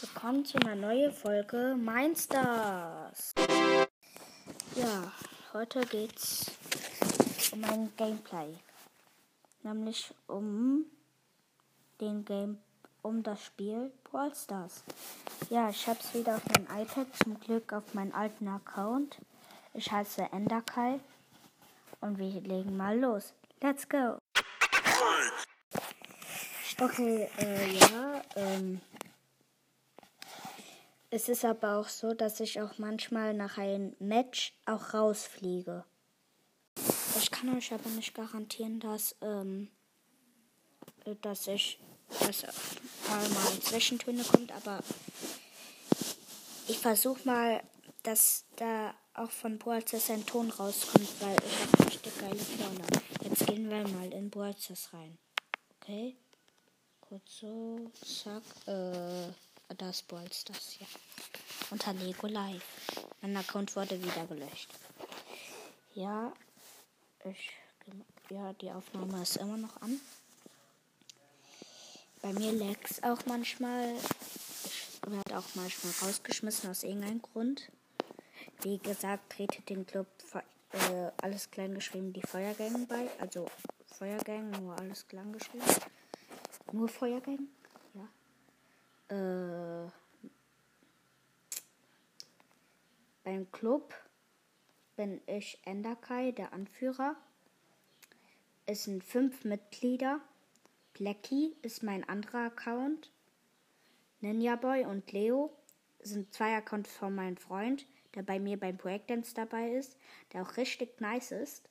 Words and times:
Willkommen 0.00 0.44
zu 0.44 0.56
einer 0.58 0.74
neuen 0.74 1.12
Folge 1.12 1.76
Mindstars. 1.78 3.34
Ja, 4.74 5.12
heute 5.52 5.82
geht's 5.82 6.50
um 7.52 7.62
ein 7.64 7.92
Gameplay. 7.96 8.54
Nämlich 9.62 10.14
um 10.28 10.86
den 12.00 12.24
Game, 12.24 12.58
um 13.02 13.22
das 13.22 13.44
Spiel 13.44 13.92
Brawl 14.04 14.34
Stars. 14.34 14.82
Ja, 15.50 15.68
ich 15.68 15.86
hab's 15.86 16.14
wieder 16.14 16.36
auf 16.36 16.42
mein 16.46 16.82
iPad, 16.82 17.06
zum 17.22 17.38
Glück 17.38 17.72
auf 17.74 17.92
meinen 17.92 18.12
alten 18.12 18.48
Account. 18.48 19.18
Ich 19.74 19.92
heiße 19.92 20.22
Enderkai 20.32 21.00
und 22.00 22.18
wir 22.18 22.28
legen 22.40 22.76
mal 22.78 22.98
los. 22.98 23.34
Let's 23.60 23.86
go! 23.86 24.18
Okay, 26.80 27.28
äh, 27.38 27.74
ja, 27.76 28.22
ähm. 28.36 28.80
Es 31.14 31.28
ist 31.28 31.44
aber 31.44 31.76
auch 31.76 31.90
so, 31.90 32.14
dass 32.14 32.40
ich 32.40 32.58
auch 32.62 32.78
manchmal 32.78 33.34
nach 33.34 33.58
einem 33.58 33.94
Match 33.98 34.54
auch 34.64 34.94
rausfliege. 34.94 35.84
Ich 37.18 37.30
kann 37.30 37.54
euch 37.54 37.70
aber 37.70 37.90
nicht 37.90 38.14
garantieren, 38.14 38.80
dass, 38.80 39.14
ähm, 39.20 39.70
dass 41.20 41.48
ich, 41.48 41.78
dass 42.18 42.44
mal, 43.10 43.28
mal 43.28 43.60
Zwischentöne 43.60 44.24
kommt, 44.24 44.52
aber 44.52 44.82
ich 46.66 46.78
versuche 46.78 47.20
mal, 47.26 47.62
dass 48.04 48.46
da 48.56 48.94
auch 49.12 49.30
von 49.30 49.58
Brawlers 49.58 50.08
ein 50.08 50.24
Ton 50.24 50.48
rauskommt, 50.48 51.10
weil 51.20 51.36
ich 51.46 51.60
habe 51.60 51.90
richtig 51.90 52.18
geile 52.20 52.36
Vorlagen. 52.36 53.04
Jetzt 53.22 53.46
gehen 53.46 53.68
wir 53.68 53.86
mal 53.86 54.10
in 54.10 54.30
Brawlers 54.30 54.88
rein. 54.94 55.18
Okay? 55.76 56.16
Kurz 57.02 57.40
so, 57.40 57.90
zack, 58.02 58.42
äh, 58.64 59.28
das 59.74 60.02
Balls 60.02 60.44
das, 60.44 60.78
ja. 60.78 60.86
Unter 61.70 61.92
Lego 61.94 62.26
Live. 62.26 62.64
Mein 63.20 63.36
Account 63.36 63.74
wurde 63.76 64.02
wieder 64.02 64.26
gelöscht. 64.26 64.68
Ja, 65.94 66.32
ich, 67.24 67.50
ja, 68.30 68.52
die 68.54 68.70
Aufnahme 68.70 69.22
ist 69.22 69.36
immer 69.36 69.56
noch 69.56 69.80
an. 69.80 70.00
Bei 72.20 72.32
mir 72.32 72.52
lag's 72.52 73.02
auch 73.02 73.24
manchmal. 73.26 73.94
Ich 73.96 75.10
werde 75.10 75.38
auch 75.38 75.54
manchmal 75.54 75.92
rausgeschmissen 76.02 76.70
aus 76.70 76.84
irgendeinem 76.84 77.20
Grund. 77.20 77.70
Wie 78.62 78.78
gesagt, 78.78 79.32
tretet 79.32 79.68
den 79.68 79.86
Club 79.86 80.06
äh, 80.72 81.10
alles 81.20 81.50
klein 81.50 81.74
geschrieben, 81.74 82.12
die 82.12 82.22
Feuergänge 82.22 82.86
bei. 82.86 83.08
Also 83.20 83.46
Feuergänge, 83.86 84.58
nur 84.58 84.78
alles 84.78 85.06
klein 85.08 85.32
geschrieben. 85.32 85.64
Nur 86.72 86.88
Feuergang? 86.88 87.48
Äh, 89.12 89.90
beim 93.24 93.50
Club 93.52 93.94
bin 94.96 95.20
ich 95.26 95.58
Enderkai, 95.64 96.32
der 96.32 96.54
Anführer. 96.54 97.16
Es 98.64 98.84
sind 98.84 99.04
fünf 99.04 99.44
Mitglieder. 99.44 100.20
Blacky 100.94 101.54
ist 101.60 101.82
mein 101.82 102.08
anderer 102.08 102.46
Account. 102.46 103.10
Ninja 104.20 104.56
Boy 104.56 104.86
und 104.86 105.12
Leo 105.12 105.52
sind 106.00 106.32
zwei 106.32 106.56
Accounts 106.56 106.90
von 106.92 107.14
meinem 107.14 107.36
Freund, 107.36 107.86
der 108.14 108.22
bei 108.22 108.40
mir 108.40 108.58
beim 108.58 108.78
Projektdance 108.78 109.34
dabei 109.34 109.72
ist, 109.72 109.96
der 110.32 110.42
auch 110.42 110.56
richtig 110.56 111.00
nice 111.00 111.32
ist. 111.32 111.68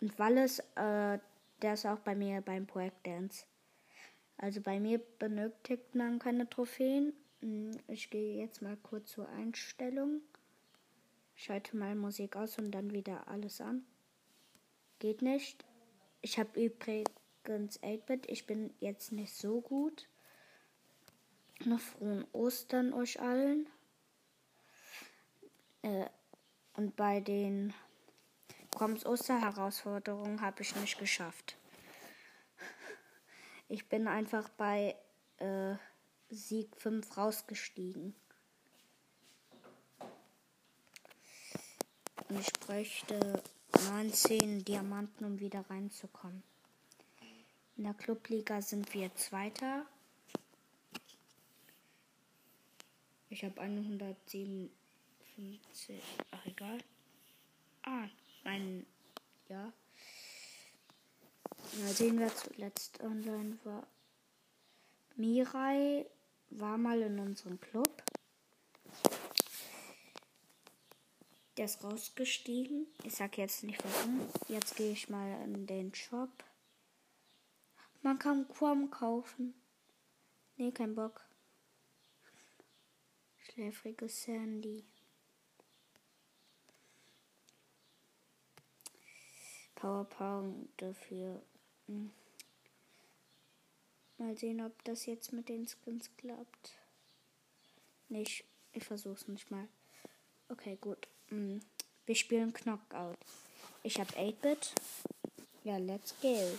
Und 0.00 0.18
Wallis, 0.18 0.60
äh, 0.76 1.18
der 1.60 1.74
ist 1.74 1.84
auch 1.84 1.98
bei 1.98 2.14
mir 2.14 2.40
beim 2.40 2.66
Projektdance. 2.66 3.44
Also 4.42 4.60
bei 4.60 4.80
mir 4.80 4.98
benötigt 5.20 5.94
man 5.94 6.18
keine 6.18 6.50
Trophäen. 6.50 7.12
Hm, 7.42 7.78
ich 7.86 8.10
gehe 8.10 8.42
jetzt 8.42 8.60
mal 8.60 8.76
kurz 8.76 9.12
zur 9.12 9.28
Einstellung. 9.28 10.20
Schalte 11.36 11.76
mal 11.76 11.94
Musik 11.94 12.34
aus 12.34 12.58
und 12.58 12.72
dann 12.72 12.92
wieder 12.92 13.28
alles 13.28 13.60
an. 13.60 13.86
Geht 14.98 15.22
nicht. 15.22 15.64
Ich 16.22 16.40
habe 16.40 16.60
übrigens 16.60 17.80
8-Bit. 17.84 18.28
Ich 18.28 18.44
bin 18.44 18.74
jetzt 18.80 19.12
nicht 19.12 19.32
so 19.32 19.60
gut. 19.60 20.08
Noch 21.64 21.78
frohen 21.78 22.24
Ostern 22.32 22.92
euch 22.92 23.20
allen. 23.20 23.68
Äh, 25.82 26.06
und 26.74 26.96
bei 26.96 27.20
den 27.20 27.72
Kommens 28.76 29.06
Osterherausforderungen 29.06 30.40
habe 30.40 30.62
ich 30.62 30.74
nicht 30.74 30.98
geschafft. 30.98 31.56
Ich 33.72 33.88
bin 33.88 34.06
einfach 34.06 34.50
bei 34.50 34.94
äh, 35.38 35.76
Sieg 36.28 36.76
5 36.76 37.16
rausgestiegen. 37.16 38.14
Und 42.28 42.38
ich 42.38 42.52
bräuchte 42.52 43.42
19 43.88 44.62
Diamanten, 44.66 45.24
um 45.24 45.40
wieder 45.40 45.64
reinzukommen. 45.70 46.42
In 47.78 47.84
der 47.84 47.94
Clubliga 47.94 48.60
sind 48.60 48.92
wir 48.92 49.14
Zweiter. 49.14 49.86
Ich 53.30 53.42
habe 53.42 53.58
157. 53.58 54.70
Ach, 56.30 56.44
egal. 56.44 56.76
Ah, 57.84 58.06
mein. 58.44 58.84
Ja. 59.48 59.72
Mal 61.78 61.92
sehen, 61.92 62.18
wer 62.18 62.34
zuletzt 62.34 63.00
online 63.00 63.58
war. 63.64 63.86
Mirai 65.16 66.06
war 66.50 66.76
mal 66.76 67.00
in 67.00 67.18
unserem 67.18 67.58
Club. 67.60 68.02
Der 71.56 71.64
ist 71.64 71.82
rausgestiegen. 71.82 72.86
Ich 73.04 73.14
sag 73.14 73.38
jetzt 73.38 73.64
nicht 73.64 73.82
warum. 73.82 74.28
Jetzt 74.48 74.76
gehe 74.76 74.92
ich 74.92 75.08
mal 75.08 75.42
in 75.44 75.66
den 75.66 75.94
Shop. 75.94 76.30
Man 78.02 78.18
kann 78.18 78.48
Quam 78.48 78.90
kaufen. 78.90 79.54
Nee, 80.56 80.72
kein 80.72 80.94
Bock. 80.94 81.24
Schläfrige 83.38 84.08
Sandy. 84.08 84.84
Powerpoint 89.74 90.68
dafür 90.76 91.42
hm. 91.92 92.10
Mal 94.18 94.36
sehen, 94.36 94.60
ob 94.60 94.84
das 94.84 95.06
jetzt 95.06 95.32
mit 95.32 95.48
den 95.48 95.66
Skins 95.66 96.10
klappt. 96.16 96.78
Nicht. 98.08 98.44
Ich 98.72 98.84
versuch's 98.84 99.28
nicht 99.28 99.50
mal. 99.50 99.68
Okay, 100.48 100.78
gut. 100.80 101.08
Hm. 101.28 101.60
Wir 102.06 102.14
spielen 102.14 102.52
Knockout. 102.52 103.18
Ich 103.82 103.98
habe 103.98 104.12
8-Bit. 104.12 104.74
Ja, 105.64 105.76
let's 105.76 106.14
go. 106.20 106.58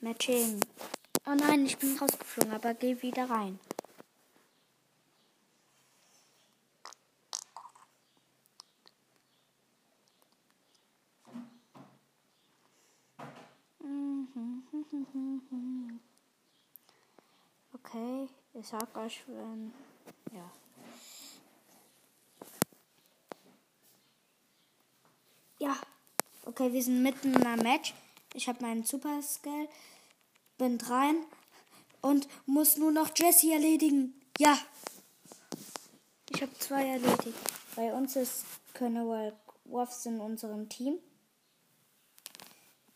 Matching. 0.00 0.60
Oh 1.26 1.34
nein, 1.34 1.66
ich 1.66 1.76
bin 1.78 1.96
rausgeflogen, 1.98 2.52
aber 2.52 2.74
geh 2.74 3.02
wieder 3.02 3.28
rein. 3.28 3.58
Okay, 17.72 18.28
ich 18.54 18.66
sag 18.66 18.96
euch, 18.96 19.22
wenn. 19.26 19.72
Ja. 20.32 20.50
Ja. 25.58 25.76
Okay, 26.44 26.72
wir 26.72 26.82
sind 26.82 27.02
mitten 27.02 27.34
in 27.34 27.46
einem 27.46 27.62
Match. 27.62 27.94
Ich 28.34 28.48
habe 28.48 28.62
meinen 28.62 28.84
Super 28.84 29.22
Skill, 29.22 29.68
bin 30.58 30.80
rein 30.80 31.24
und 32.02 32.28
muss 32.46 32.76
nur 32.76 32.92
noch 32.92 33.10
Jesse 33.16 33.52
erledigen. 33.52 34.20
Ja. 34.38 34.58
Ich 36.30 36.42
habe 36.42 36.52
zwei 36.58 36.86
erledigt. 36.86 37.38
Bei 37.74 37.92
uns 37.92 38.16
ist 38.16 38.44
Colonel 38.74 39.32
Wolfs 39.64 40.06
in 40.06 40.20
unserem 40.20 40.68
Team. 40.68 40.98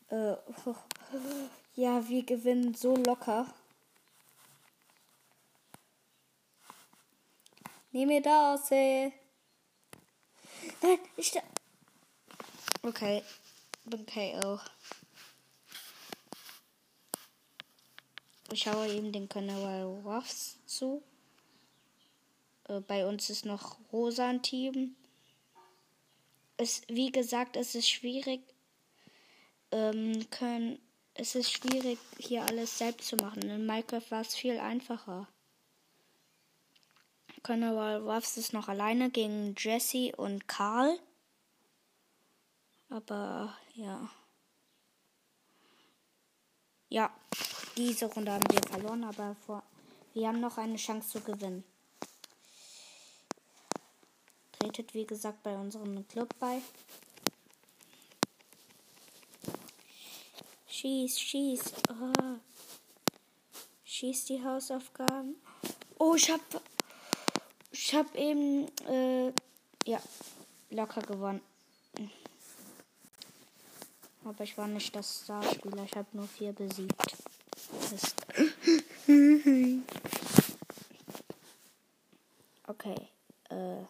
Äh, 0.09 0.35
ja, 1.81 2.07
wir 2.07 2.23
gewinnen 2.23 2.75
so 2.75 2.95
locker. 2.95 3.51
Nehm 7.91 8.07
mir 8.07 8.21
da 8.21 8.53
aus, 8.53 8.69
ey. 8.69 9.11
Nein, 10.83 10.99
ich. 11.17 11.33
Okay, 12.83 13.23
bin 13.85 14.05
KO. 14.05 14.59
Ich 18.51 18.61
schaue 18.61 18.93
ihm 18.93 19.11
den 19.11 19.27
Kanal 19.27 19.85
Ruffs 20.05 20.59
zu. 20.67 21.01
Äh, 22.67 22.81
bei 22.81 23.07
uns 23.07 23.31
ist 23.31 23.45
noch 23.45 23.79
Rosa 23.91 24.29
ein 24.29 24.43
Team. 24.43 24.95
Es, 26.57 26.83
wie 26.87 27.11
gesagt, 27.11 27.55
es 27.55 27.73
ist 27.73 27.89
schwierig, 27.89 28.41
ähm, 29.71 30.29
können, 30.29 30.79
es 31.21 31.35
ist 31.35 31.51
schwierig, 31.51 31.99
hier 32.17 32.43
alles 32.43 32.79
selbst 32.79 33.07
zu 33.07 33.15
machen. 33.15 33.43
In 33.43 33.67
Minecraft 33.67 34.09
war 34.09 34.21
es 34.21 34.35
viel 34.35 34.57
einfacher. 34.57 35.27
Carnival 37.43 38.01
Ruffs 38.01 38.37
ist 38.37 38.53
noch 38.53 38.67
alleine 38.67 39.11
gegen 39.11 39.53
Jesse 39.55 40.15
und 40.15 40.47
Karl. 40.47 40.99
Aber 42.89 43.55
ja. 43.75 44.09
Ja, 46.89 47.13
diese 47.77 48.07
Runde 48.07 48.31
haben 48.31 48.47
wir 48.49 48.67
verloren, 48.67 49.03
aber 49.03 49.35
vor, 49.45 49.61
wir 50.15 50.27
haben 50.27 50.39
noch 50.39 50.57
eine 50.57 50.77
Chance 50.77 51.09
zu 51.09 51.21
gewinnen. 51.21 51.63
Tretet 54.53 54.95
wie 54.95 55.05
gesagt 55.05 55.43
bei 55.43 55.55
unserem 55.55 56.07
Club 56.07 56.33
bei. 56.39 56.61
Schieß, 60.81 61.19
schieß. 61.19 61.61
Oh. 61.91 62.37
Schieß 63.83 64.25
die 64.25 64.43
Hausaufgaben. 64.43 65.35
Oh, 65.99 66.15
ich 66.15 66.31
hab. 66.31 66.41
Ich 67.71 67.93
hab 67.93 68.15
eben. 68.15 68.67
Äh, 68.87 69.31
ja, 69.85 70.01
locker 70.71 71.03
gewonnen. 71.03 71.41
Aber 74.25 74.43
ich 74.43 74.57
war 74.57 74.67
nicht 74.67 74.95
das 74.95 75.21
Starspieler. 75.23 75.83
Ich 75.83 75.95
habe 75.95 76.07
nur 76.13 76.27
vier 76.27 76.51
besiegt. 76.51 77.15
okay. 82.65 83.07
Äh, 83.51 83.83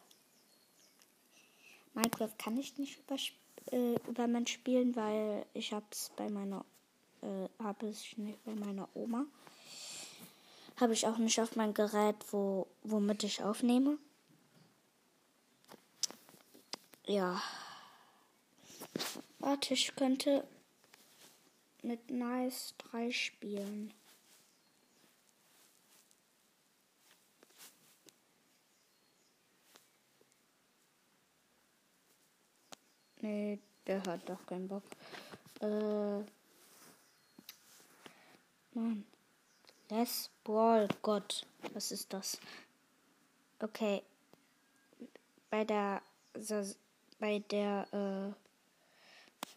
Minecraft 1.93 2.37
kann 2.37 2.57
ich 2.57 2.77
nicht 2.77 2.99
über, 2.99 3.15
äh, 3.71 3.95
über 4.09 4.27
Mensch 4.27 4.51
spielen, 4.51 4.93
weil 4.97 5.45
ich 5.53 5.71
hab's 5.71 6.11
bei 6.17 6.29
meiner 6.29 6.65
äh, 7.21 7.63
habe 7.63 7.87
ich 7.87 8.17
nicht 8.17 8.43
bei 8.43 8.53
meiner 8.55 8.87
Oma. 8.93 9.25
Habe 10.79 10.93
ich 10.93 11.05
auch 11.05 11.17
nicht 11.17 11.39
auf 11.39 11.55
mein 11.55 11.73
Gerät, 11.73 12.15
wo, 12.31 12.67
womit 12.83 13.23
ich 13.23 13.43
aufnehme. 13.43 13.97
Ja. 17.05 17.41
Warte, 19.39 19.73
ich 19.73 19.95
könnte 19.95 20.47
mit 21.83 22.09
Nice 22.09 22.73
3 22.77 23.11
spielen. 23.11 23.93
Nee, 33.21 33.59
der 33.85 34.03
hat 34.03 34.27
doch 34.27 34.43
keinen 34.47 34.67
Bock. 34.67 34.83
Äh. 35.59 36.23
Mann. 38.73 39.05
Les 39.89 40.29
Brawl 40.43 40.87
Gott. 41.01 41.45
Was 41.73 41.91
ist 41.91 42.13
das? 42.13 42.39
Okay. 43.59 44.01
Bei 45.49 45.65
der 45.65 46.01
bei 47.19 47.39
der 47.39 48.35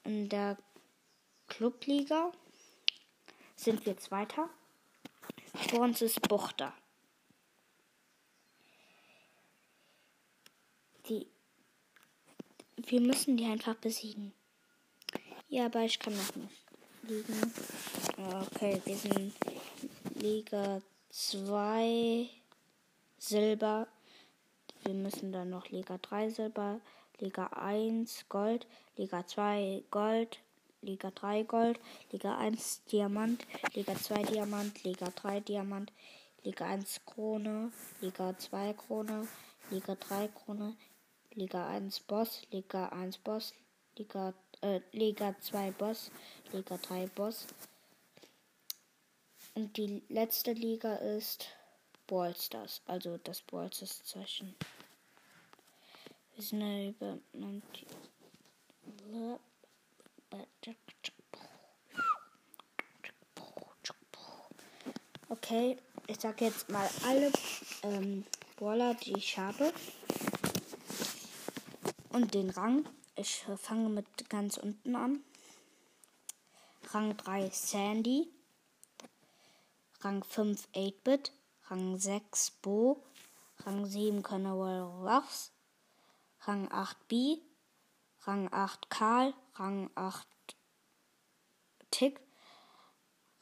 äh, 0.05 0.09
in 0.09 0.29
der 0.29 0.59
Clubliga 1.47 2.33
sind 3.55 3.87
wir 3.87 3.97
Zweiter. 3.97 4.51
Vor 5.71 5.81
uns 5.81 6.03
ist 6.03 6.21
Buchter. 6.29 6.75
Die 11.09 11.29
wir 12.77 13.01
müssen 13.01 13.37
die 13.37 13.47
einfach 13.47 13.77
besiegen. 13.77 14.33
Ja, 15.49 15.67
aber 15.67 15.83
ich 15.83 16.01
kann 16.01 16.17
noch 16.17 16.35
nicht 16.35 16.64
liegen. 17.09 17.53
Okay, 18.17 18.81
wir 18.85 18.97
sind 18.97 19.35
Liga 20.15 20.81
2 21.11 22.29
Silber. 23.19 23.87
Wir 24.85 24.95
müssen 24.95 25.33
dann 25.33 25.51
noch 25.51 25.69
Liga 25.69 25.99
3 25.99 26.31
Silber, 26.31 26.81
Liga 27.19 27.47
1 27.47 28.29
Gold, 28.29 28.67
Liga 28.97 29.27
2 29.27 29.85
Gold, 29.91 30.39
Liga 30.83 31.11
3 31.11 31.43
Gold, 31.43 31.81
Liga 32.11 32.37
1 32.39 32.85
Diamant, 32.91 33.47
Liga 33.75 33.95
2 33.95 34.23
Diamant, 34.25 34.85
Liga 34.85 35.11
3 35.11 35.41
Diamant, 35.41 35.93
Liga 36.43 36.67
1 36.67 37.01
Krone, 37.07 37.73
Liga 38.01 38.35
2 38.39 38.75
Krone, 38.75 39.29
Liga 39.71 39.95
3 39.95 40.29
Krone, 40.29 40.77
Liga 41.35 41.67
1 41.69 42.01
Boss, 42.01 42.43
Liga 42.51 42.89
1 42.89 43.19
Boss, 43.19 43.53
Liga, 43.97 44.35
äh, 44.61 44.81
Liga 44.93 45.35
2 45.41 45.71
Boss, 45.73 46.11
Liga 46.53 46.77
3 46.77 47.07
Boss, 47.09 47.47
und 49.55 49.77
die 49.77 50.03
letzte 50.09 50.53
Liga 50.53 50.97
ist 50.97 51.47
Ballstars, 52.09 52.83
also 52.87 53.19
das 53.19 53.41
Ballstars 53.43 54.03
Zeichen. 54.03 54.57
Wir 56.35 56.43
sind 56.45 56.61
ja 56.61 56.89
über 56.89 57.19
Okay, 65.29 65.77
ich 66.09 66.21
sage 66.21 66.47
jetzt 66.47 66.69
mal 66.69 66.89
alle 67.07 67.31
ähm, 67.85 68.25
Baller, 68.59 68.95
die 68.95 69.17
ich 69.17 69.39
habe. 69.39 69.73
Und 72.11 72.35
den 72.35 72.51
Rang. 72.51 72.89
Ich 73.17 73.45
fange 73.57 73.89
mit 73.89 74.29
ganz 74.29 74.57
unten 74.57 74.97
an. 74.97 75.23
Rang 76.93 77.17
3 77.17 77.49
Sandy. 77.51 78.29
Rang 80.01 80.23
5 80.23 80.69
8-Bit, 80.75 81.33
Rang 81.71 81.97
6 81.97 82.51
Bo, 82.61 83.03
Rang 83.65 83.87
7 83.87 84.23
Carnival 84.23 84.83
Ruffs, 85.03 85.51
Rang 86.41 86.71
8 86.71 87.09
B, 87.09 87.41
Rang 88.27 88.53
8 88.53 88.91
Karl, 88.91 89.33
Rang 89.55 89.89
8 89.95 90.27
Tick, 91.91 92.21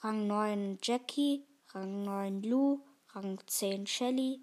Rang 0.03 0.29
9 0.29 0.79
Jackie, 0.81 1.45
Rang 1.75 2.05
9 2.05 2.43
Lou, 2.43 2.85
Rang 3.15 3.41
10 3.45 3.89
Shelly, 3.89 4.41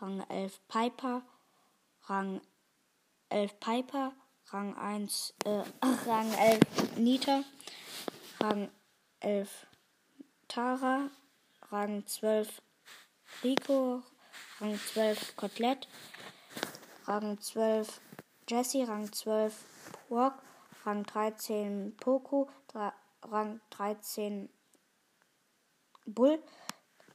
Rang 0.00 0.20
11 0.28 0.58
Piper, 0.66 1.22
Rang 2.08 2.40
11 3.28 3.60
Piper, 3.60 4.12
Rang 4.50 4.74
1, 4.76 5.34
äh, 5.44 5.62
Rang 6.06 6.32
11 6.32 6.96
Nita, 6.96 7.44
Rang 8.40 8.70
11 9.20 9.66
Tara, 10.48 11.10
Rang 11.70 12.06
12 12.06 12.62
Rico, 13.44 14.02
Rang 14.58 14.78
12 14.94 15.36
Kotelett, 15.36 15.86
Rang 17.06 17.38
12 17.38 18.00
Jesse, 18.46 18.84
Rang 18.84 19.10
12 19.10 19.52
Walk, 20.08 20.42
Rang 20.84 21.04
13 21.04 21.94
Poco, 22.00 22.48
Rang 23.22 23.60
13 23.68 24.48
Bull, 26.06 26.38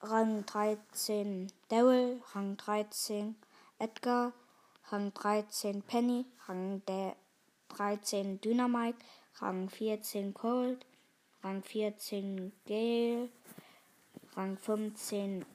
Rang 0.02 0.46
13 0.46 1.48
Daryl, 1.68 2.22
Rang 2.36 2.58
13 2.58 3.36
Edgar, 3.80 4.34
Rang 4.92 5.12
13 5.12 5.82
Penny, 5.82 6.28
Rang 6.48 6.84
13 7.76 8.40
Dynamite, 8.42 8.98
Rang 9.40 9.70
14 9.70 10.34
Cold, 10.34 10.86
Rang 11.44 11.62
14 11.64 12.52
Gale, 12.66 13.30
Rang 14.36 14.58
15 14.58 15.46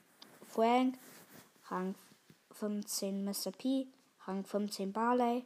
Frank, 0.47 0.97
Rang 1.69 1.95
15 2.51 3.23
Mr. 3.23 3.51
P, 3.51 3.87
Rang 4.27 4.43
15 4.43 4.91
Barley, 4.91 5.45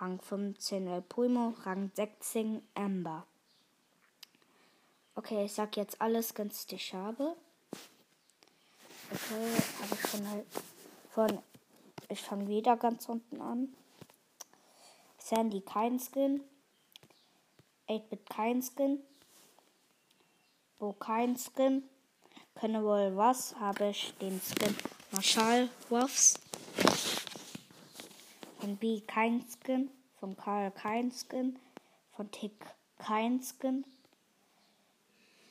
Rang 0.00 0.20
15 0.20 0.88
El 0.88 1.02
Primo, 1.02 1.54
Rang 1.64 1.90
16 1.94 2.62
Amber. 2.74 3.26
Okay, 5.14 5.44
ich 5.44 5.52
sag 5.52 5.76
jetzt 5.76 6.00
alles 6.00 6.34
ganz, 6.34 6.66
die 6.66 6.76
ich 6.76 6.94
habe. 6.94 7.36
Okay, 9.10 9.62
habe 9.82 9.94
ich 9.94 10.10
schon 10.10 10.28
halt 10.28 10.46
von. 11.10 11.38
Ich 12.08 12.20
fange 12.20 12.48
wieder 12.48 12.76
ganz 12.76 13.08
unten 13.08 13.40
an. 13.40 13.74
Sandy 15.34 15.62
kein 15.62 15.98
Skin. 15.98 16.42
8-Bit 17.88 18.28
kein 18.28 18.60
Skin. 18.60 18.98
Bo 20.78 20.92
kein 20.92 21.38
Skin. 21.38 21.84
Wohl 22.60 23.16
was? 23.16 23.58
Habe 23.58 23.88
ich 23.88 24.12
den 24.20 24.38
Skin 24.42 24.76
Marshall 25.10 25.70
Ruffs. 25.90 26.38
Von 28.60 28.76
B 28.76 29.00
kein 29.00 29.42
Skin. 29.48 29.90
Von 30.20 30.36
Karl 30.36 30.70
kein 30.70 31.10
Skin. 31.10 31.58
Von 32.14 32.30
Tick 32.30 32.66
kein 32.98 33.42
Skin. 33.42 33.86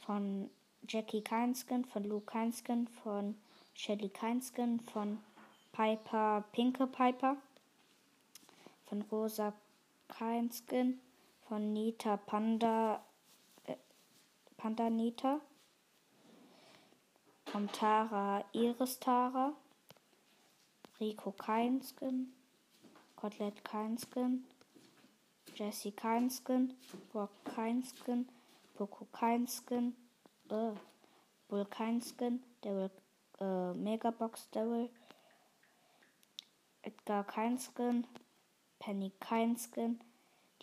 Von 0.06 0.52
Jackie 0.88 1.24
kein 1.24 1.56
Skin. 1.56 1.86
Von 1.86 2.04
Lou 2.04 2.20
kein 2.20 2.54
Skin. 2.54 2.88
Von 3.02 3.36
Shelly 3.74 4.10
kein 4.10 4.44
Skin. 4.44 4.80
Von 4.94 5.18
Piper 5.72 6.44
Pinke 6.52 6.86
Piper. 6.86 7.36
Von 8.86 9.02
Rosa 9.12 9.54
kein 10.12 10.52
Skin. 10.52 11.00
Von 11.48 11.74
Nita 11.74 12.18
Panda. 12.18 13.04
Äh, 13.66 13.76
Pandanita. 14.58 15.42
Vom 17.46 17.72
Tara 17.72 18.46
Iris 18.54 19.00
Tara. 19.00 19.54
Rico 21.00 21.32
kein 21.32 21.82
Skin. 21.82 22.32
Kotelett 23.16 23.66
kein 23.66 23.98
Skin. 23.98 24.46
Jesse 25.56 25.92
kein 25.92 26.30
Skin. 26.30 26.76
Brock 27.12 27.32
kein 27.44 27.84
Skin. 27.84 28.30
Poco 28.76 29.06
kein 29.12 29.48
Skin. 29.48 29.96
Äh, 30.50 30.72
Bull 31.48 31.66
kein 31.66 32.02
Skin. 32.02 32.44
Daryl 32.62 32.92
äh, 33.40 33.74
Megabox 33.74 34.50
Daryl. 34.52 34.90
Edgar 36.84 37.24
kein 37.26 37.58
Skin. 37.58 38.08
Penny 38.82 39.12
kein 39.20 39.56
Skin. 39.58 40.00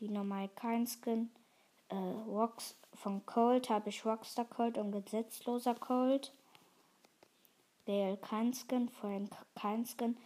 Die 0.01 0.09
normal 0.09 0.49
kein 0.57 0.87
Skin. 0.87 1.31
Äh, 1.89 1.95
Rocks 1.95 2.77
von 2.95 3.25
Cold 3.25 3.71
habe 3.71 3.89
ich 3.89 4.05
Rockstar 4.05 4.45
Cold 4.45 4.77
und 4.77 4.93
Gesetzloser 4.93 5.75
Cold. 5.77 6.33
Bale 7.87 8.17
kein 8.19 8.53
Skin. 8.53 8.89
Frank 8.89 9.31
kein 9.55 9.87
Skin. 9.87 10.17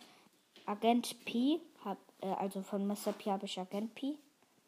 Agent 0.64 1.24
P, 1.24 1.60
hab, 1.84 1.98
äh, 2.20 2.32
also 2.32 2.62
von 2.62 2.86
Mr. 2.86 3.12
P 3.12 3.30
habe 3.30 3.44
ich 3.44 3.60
Agent 3.60 3.94
P. 3.94 4.16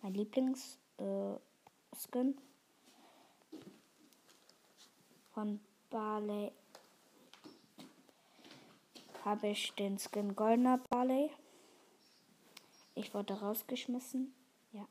Mein 0.02 0.14
Lieblings 0.14 0.78
äh. 0.98 1.34
Von 5.32 5.60
Barley 5.90 6.52
habe 9.24 9.48
ich 9.48 9.72
den 9.74 9.98
Skin 9.98 10.34
Goldener 10.36 10.78
Barley. 10.90 11.30
Ich 12.96 13.12
wurde 13.12 13.34
rausgeschmissen. 13.34 14.32
Ja. 14.72 14.86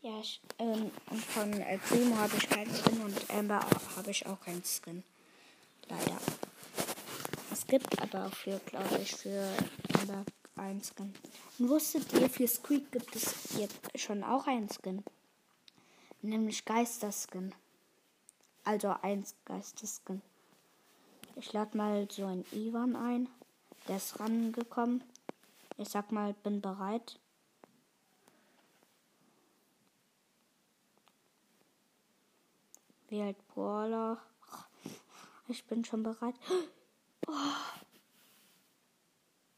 Ja, 0.00 0.18
ich, 0.20 0.40
ähm, 0.58 0.90
und 1.10 1.24
von 1.24 1.52
äh, 1.52 1.78
Primo 1.78 2.16
habe 2.16 2.36
ich 2.36 2.48
keinen 2.48 2.74
Skin 2.74 3.00
und 3.02 3.30
Amber 3.30 3.60
habe 3.96 4.10
ich 4.10 4.26
auch 4.26 4.40
keinen 4.40 4.64
Skin. 4.64 5.04
Leider. 5.88 6.18
Es 7.52 7.66
gibt 7.66 8.00
aber 8.00 8.26
auch 8.26 8.34
für, 8.34 8.58
glaube 8.66 8.98
ich, 8.98 9.14
für 9.14 9.48
Amber 10.00 10.24
einen 10.56 10.82
Skin. 10.82 11.14
Und 11.58 11.68
wusstet 11.68 12.12
ihr, 12.14 12.28
für 12.28 12.48
Squeak 12.48 12.90
gibt 12.90 13.14
es 13.14 13.56
jetzt 13.56 14.00
schon 14.00 14.24
auch 14.24 14.48
einen 14.48 14.68
Skin? 14.68 15.04
Nämlich 16.20 16.64
Geisterskin. 16.64 17.54
Also 18.64 18.94
ein 19.02 19.24
Geisterskin. 19.44 20.22
Ich 21.36 21.52
lade 21.52 21.76
mal 21.76 22.08
so 22.10 22.26
einen 22.26 22.44
Ivan 22.52 22.96
ein. 22.96 23.28
Der 23.88 23.96
ist 23.96 24.20
rangekommen. 24.20 25.02
Ich 25.76 25.88
sag 25.88 26.12
mal, 26.12 26.34
bin 26.34 26.60
bereit. 26.60 27.18
Wählt 33.08 33.36
Brawler. 33.48 34.18
Ich 35.48 35.64
bin 35.64 35.84
schon 35.84 36.02
bereit. 36.02 36.34
Oh. 37.26 37.32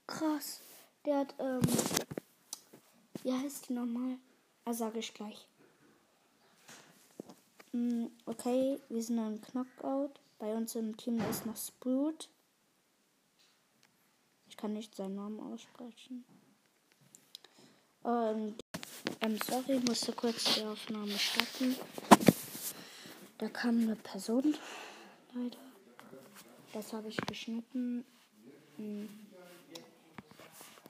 Krass. 0.06 0.60
Der 1.04 1.18
hat, 1.18 1.34
ähm. 1.38 1.60
Wie 3.22 3.32
heißt 3.32 3.68
die 3.68 3.72
nochmal? 3.74 4.18
Ah, 4.64 4.72
sage 4.72 4.98
ich 4.98 5.14
gleich. 5.14 5.46
Hm, 7.72 8.10
okay, 8.26 8.80
wir 8.88 9.02
sind 9.02 9.18
ein 9.18 9.40
Knockout. 9.40 10.20
Bei 10.44 10.54
uns 10.54 10.74
im 10.74 10.94
Team 10.94 11.18
ist 11.30 11.46
noch 11.46 11.56
Sprout. 11.56 12.28
Ich 14.46 14.58
kann 14.58 14.74
nicht 14.74 14.94
seinen 14.94 15.14
Namen 15.14 15.40
aussprechen. 15.40 16.22
Ähm, 18.04 18.54
ähm, 19.22 19.38
sorry, 19.42 19.80
musste 19.80 20.12
kurz 20.12 20.56
die 20.56 20.64
Aufnahme 20.64 21.18
starten. 21.18 21.74
Da 23.38 23.48
kam 23.48 23.84
eine 23.84 23.96
Person, 23.96 24.54
leider. 25.32 25.56
Das 26.74 26.92
habe 26.92 27.08
ich 27.08 27.16
geschnitten. 27.16 28.04
Hm. 28.76 29.08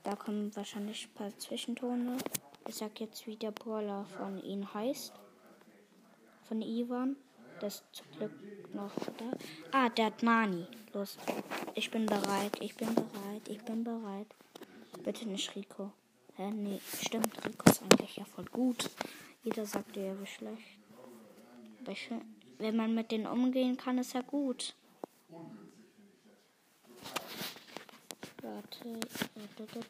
Da 0.02 0.16
kommen 0.16 0.50
wahrscheinlich 0.56 1.06
ein 1.06 1.14
paar 1.14 1.38
Zwischentone. 1.38 2.18
Ich 2.66 2.74
sag 2.74 2.98
jetzt, 2.98 3.24
wie 3.28 3.36
der 3.36 3.52
Brawler 3.52 4.04
von 4.18 4.42
ihnen 4.42 4.74
heißt. 4.74 5.12
Von 6.48 6.60
Ivan. 6.60 7.14
Das 7.60 7.74
ist 7.74 7.84
zum 7.92 8.06
Glück 8.16 8.32
noch 8.74 8.92
da. 9.18 9.32
Ah, 9.72 9.88
der 9.88 10.06
hat 10.06 10.22
Nani. 10.22 10.66
Los. 10.92 11.16
Ich 11.74 11.90
bin 11.90 12.06
bereit. 12.06 12.60
Ich 12.60 12.74
bin 12.76 12.94
bereit. 12.94 13.48
Ich 13.48 13.62
bin 13.62 13.84
bereit. 13.84 14.26
Bitte 15.02 15.28
nicht 15.28 15.54
Rico. 15.54 15.92
Hä? 16.36 16.50
Nee, 16.50 16.80
stimmt. 17.02 17.44
Rico 17.44 17.70
ist 17.70 17.82
eigentlich 17.82 18.16
ja 18.16 18.24
voll 18.24 18.46
gut. 18.46 18.90
Jeder 19.42 19.66
sagt 19.66 19.96
ja, 19.96 20.18
wie 20.20 20.26
schlecht. 20.26 20.78
Wenn 22.58 22.76
man 22.76 22.94
mit 22.94 23.10
denen 23.10 23.26
umgehen 23.26 23.76
kann, 23.76 23.98
ist 23.98 24.14
ja 24.14 24.22
gut. 24.22 24.74
Warte, 28.42 29.00
warte, 29.34 29.66
warte, 29.74 29.84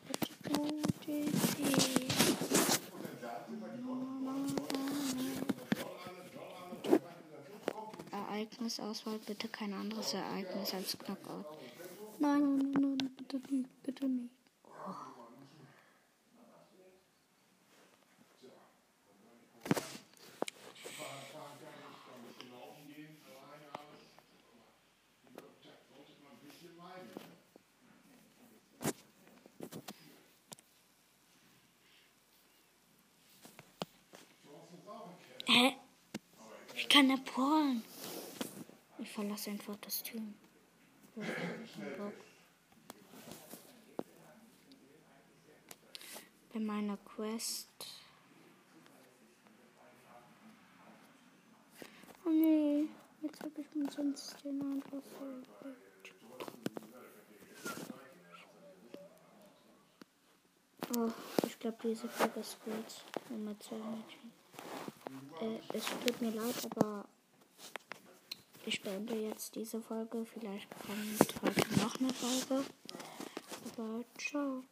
Ereignisauswahl, 8.35 9.21
bitte 9.21 9.47
kein 9.47 9.73
anderes 9.73 10.13
Ereignis 10.13 10.75
als 10.75 10.99
Knockout. 10.99 11.47
Nein, 12.19 12.59
nein, 12.59 12.73
nein, 12.73 13.15
bitte 13.17 13.41
nicht, 13.55 13.83
bitte 13.85 14.09
nicht. 14.09 14.31
Hä? 35.47 35.77
Wie 36.75 36.85
kann 36.89 37.11
er 37.11 37.19
Polen? 37.19 37.85
Verlasse 39.15 39.51
einfach 39.51 39.77
das 39.77 40.03
Team. 40.03 40.35
Bei 46.53 46.59
meiner 46.59 46.97
Quest. 46.97 47.69
Oh 52.25 52.31
nee, 52.31 52.89
jetzt 53.23 53.41
habe 53.41 53.61
ich 53.61 53.73
mir 53.77 53.89
sonst 53.93 54.45
den 54.45 54.83
so. 54.91 55.01
Oh, 60.99 61.13
ich 61.47 61.59
glaube, 61.61 61.79
diese 61.85 62.09
Folge 62.09 62.41
ist 62.41 62.59
gut. 62.65 62.75
Nummer 63.31 63.55
2 63.61 63.77
Mädchen. 63.77 64.33
Äh, 65.41 65.61
es 65.73 65.85
tut 65.87 66.21
mir 66.21 66.33
leid, 66.33 66.67
aber 66.77 67.05
ich 68.67 68.83
beende 68.83 69.15
jetzt 69.15 69.55
diese 69.55 69.81
Folge. 69.81 70.25
Vielleicht 70.25 70.69
kommt 70.71 71.43
heute 71.43 71.81
noch 71.81 72.01
eine 72.01 72.13
Folge. 72.13 72.65
Aber 73.77 74.05
ciao. 74.19 74.63